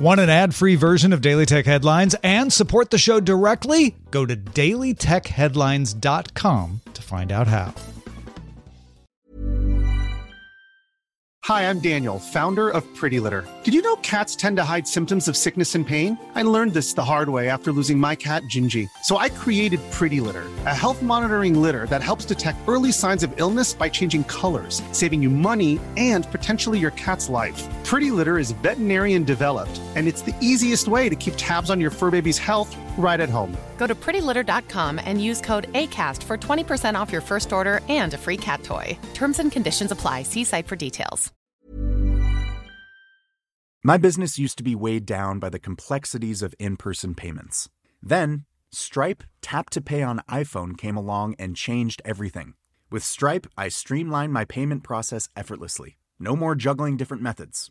[0.00, 3.96] Want an ad free version of Daily Tech Headlines and support the show directly?
[4.10, 7.74] Go to dailytechheadlines.com to find out how.
[11.44, 13.46] Hi, I'm Daniel, founder of Pretty Litter.
[13.64, 16.16] Did you know cats tend to hide symptoms of sickness and pain?
[16.34, 18.88] I learned this the hard way after losing my cat, Gingy.
[19.02, 23.38] So I created Pretty Litter, a health monitoring litter that helps detect early signs of
[23.38, 27.66] illness by changing colors, saving you money and potentially your cat's life.
[27.90, 31.90] Pretty Litter is veterinarian developed, and it's the easiest way to keep tabs on your
[31.90, 33.52] fur baby's health right at home.
[33.78, 38.16] Go to prettylitter.com and use code ACAST for 20% off your first order and a
[38.16, 38.96] free cat toy.
[39.12, 40.22] Terms and conditions apply.
[40.22, 41.32] See site for details.
[43.82, 47.68] My business used to be weighed down by the complexities of in person payments.
[48.00, 52.54] Then, Stripe Tap to Pay on iPhone came along and changed everything.
[52.88, 55.96] With Stripe, I streamlined my payment process effortlessly.
[56.20, 57.70] No more juggling different methods,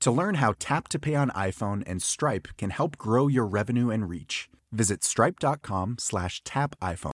[0.00, 3.90] To learn how Tap to Pay on iPhone and Stripe can help grow your revenue
[3.90, 7.12] and reach, visit stripe.com slash tap iPhone.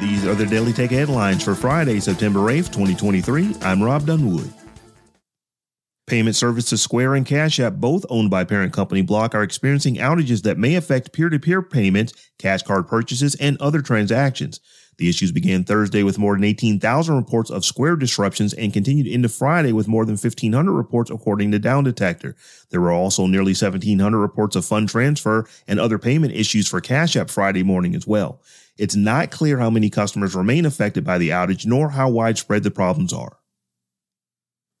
[0.00, 3.56] These are the Daily Tech headlines for Friday, September 8th, 2023.
[3.62, 4.52] I'm Rob Dunwood.
[6.06, 10.42] Payment services Square and Cash App, both owned by parent company Block, are experiencing outages
[10.42, 14.60] that may affect peer to peer payments, cash card purchases, and other transactions.
[14.98, 19.28] The issues began Thursday with more than 18,000 reports of Square disruptions and continued into
[19.28, 22.34] Friday with more than 1,500 reports, according to Down Detector.
[22.70, 27.14] There were also nearly 1,700 reports of fund transfer and other payment issues for Cash
[27.14, 28.40] App Friday morning as well.
[28.78, 32.70] It's not clear how many customers remain affected by the outage nor how widespread the
[32.70, 33.38] problems are.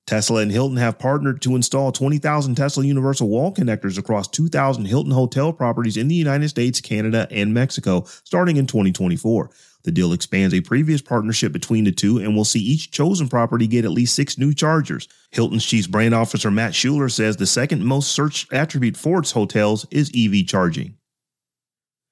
[0.06, 5.10] Tesla and Hilton have partnered to install 20,000 Tesla Universal Wall connectors across 2,000 Hilton
[5.10, 9.50] hotel properties in the United States, Canada, and Mexico starting in 2024.
[9.86, 13.68] The deal expands a previous partnership between the two and will see each chosen property
[13.68, 15.06] get at least six new chargers.
[15.30, 19.86] Hilton's chief brand officer Matt Schuler says the second most searched attribute for its hotels
[19.92, 20.96] is EV charging.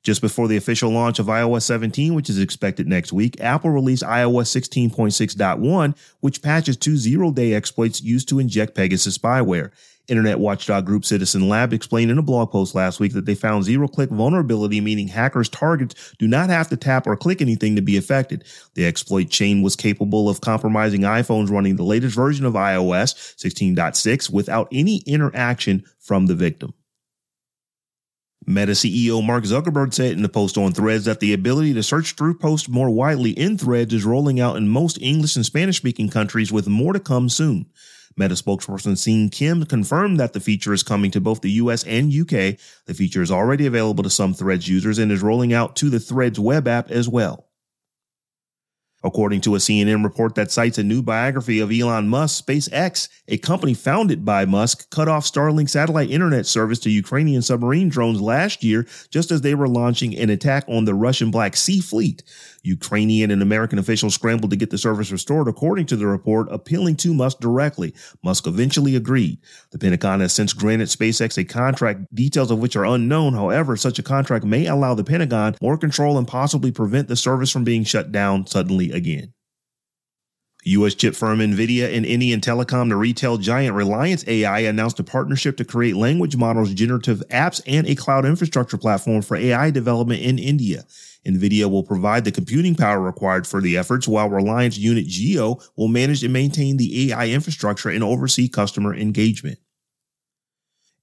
[0.04, 4.04] Just before the official launch of iOS 17, which is expected next week, Apple released
[4.04, 9.72] iOS 16.6.1, which patches two zero day exploits used to inject Pegasus spyware.
[10.06, 13.64] Internet watchdog group Citizen Lab explained in a blog post last week that they found
[13.64, 17.82] zero click vulnerability, meaning hackers' targets do not have to tap or click anything to
[17.82, 18.44] be affected.
[18.74, 24.30] The exploit chain was capable of compromising iPhones running the latest version of iOS 16.6
[24.30, 26.74] without any interaction from the victim.
[28.46, 32.12] Meta CEO Mark Zuckerberg said in the post on Threads that the ability to search
[32.12, 36.10] through posts more widely in Threads is rolling out in most English and Spanish speaking
[36.10, 37.64] countries with more to come soon.
[38.16, 42.12] Meta spokesperson Seung Kim confirmed that the feature is coming to both the US and
[42.12, 42.56] UK.
[42.86, 46.00] The feature is already available to some Threads users and is rolling out to the
[46.00, 47.48] Threads web app as well.
[49.04, 53.36] According to a CNN report that cites a new biography of Elon Musk, SpaceX, a
[53.36, 58.64] company founded by Musk, cut off Starlink satellite internet service to Ukrainian submarine drones last
[58.64, 62.22] year just as they were launching an attack on the Russian Black Sea Fleet.
[62.62, 66.96] Ukrainian and American officials scrambled to get the service restored, according to the report, appealing
[66.96, 67.94] to Musk directly.
[68.22, 69.38] Musk eventually agreed.
[69.70, 73.34] The Pentagon has since granted SpaceX a contract, details of which are unknown.
[73.34, 77.50] However, such a contract may allow the Pentagon more control and possibly prevent the service
[77.50, 79.34] from being shut down suddenly again.
[80.66, 80.94] U.S.
[80.94, 85.64] chip firm NVIDIA and Indian telecom to retail giant Reliance AI announced a partnership to
[85.64, 90.84] create language models, generative apps, and a cloud infrastructure platform for AI development in India.
[91.26, 95.88] NVIDIA will provide the computing power required for the efforts, while Reliance Unit Jio will
[95.88, 99.58] manage and maintain the AI infrastructure and oversee customer engagement.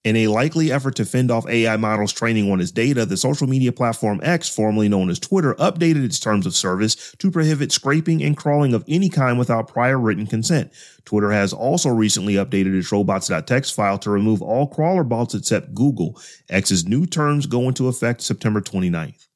[0.03, 3.45] In a likely effort to fend off AI models training on its data, the social
[3.45, 8.23] media platform X, formerly known as Twitter, updated its terms of service to prohibit scraping
[8.23, 10.71] and crawling of any kind without prior written consent.
[11.05, 16.19] Twitter has also recently updated its robots.txt file to remove all crawler bots except Google.
[16.49, 19.27] X's new terms go into effect September 29th.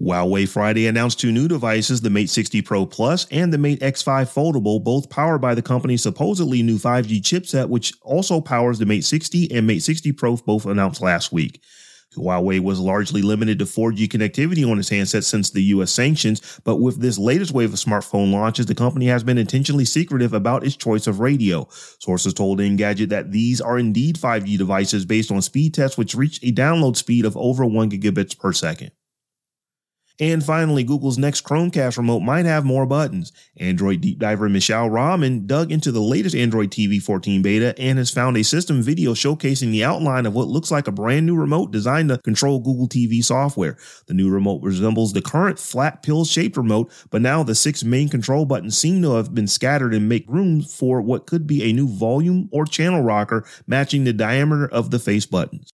[0.00, 4.32] Huawei Friday announced two new devices, the Mate 60 Pro Plus and the Mate X5
[4.32, 9.04] Foldable, both powered by the company's supposedly new 5G chipset, which also powers the Mate
[9.04, 11.62] 60 and Mate 60 Pro, both announced last week.
[12.14, 16.76] Huawei was largely limited to 4G connectivity on its handsets since the US sanctions, but
[16.76, 20.76] with this latest wave of smartphone launches, the company has been intentionally secretive about its
[20.76, 21.66] choice of radio.
[22.00, 26.44] Sources told Engadget that these are indeed 5G devices based on speed tests which reached
[26.44, 28.92] a download speed of over 1 gigabits per second.
[30.18, 33.32] And finally, Google's next Chromecast remote might have more buttons.
[33.58, 38.10] Android deep diver Mishaal Rahman dug into the latest Android TV 14 beta and has
[38.10, 41.70] found a system video showcasing the outline of what looks like a brand new remote
[41.70, 43.76] designed to control Google TV software.
[44.06, 48.08] The new remote resembles the current flat pill shaped remote, but now the six main
[48.08, 51.74] control buttons seem to have been scattered and make room for what could be a
[51.74, 55.72] new volume or channel rocker matching the diameter of the face buttons.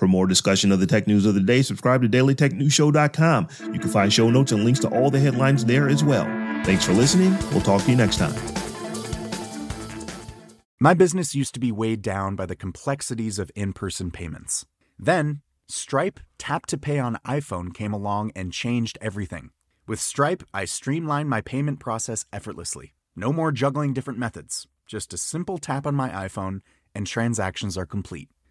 [0.00, 3.48] For more discussion of the tech news of the day, subscribe to dailytechnewsshow.com.
[3.74, 6.24] You can find show notes and links to all the headlines there as well.
[6.64, 7.36] Thanks for listening.
[7.50, 8.34] We'll talk to you next time.
[10.80, 14.64] My business used to be weighed down by the complexities of in person payments.
[14.98, 19.50] Then, Stripe Tap to Pay on iPhone came along and changed everything.
[19.86, 22.94] With Stripe, I streamlined my payment process effortlessly.
[23.14, 26.62] No more juggling different methods, just a simple tap on my iPhone,
[26.94, 28.30] and transactions are complete.